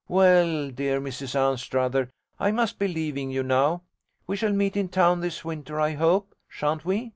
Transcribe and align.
Well, 0.07 0.71
dear 0.71 0.99
Mrs 0.99 1.35
Anstruther, 1.35 2.09
I 2.39 2.49
must 2.51 2.79
be 2.79 2.87
leaving 2.87 3.29
you 3.29 3.43
now. 3.43 3.83
We 4.25 4.35
shall 4.35 4.51
meet 4.51 4.75
in 4.75 4.89
town 4.89 5.19
this 5.19 5.45
winter, 5.45 5.79
I 5.79 5.91
hope, 5.91 6.33
shan't 6.49 6.83
we?' 6.83 7.09